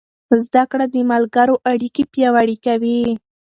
[0.45, 3.01] زده کړه د ملګرو اړیکې پیاوړې کوي.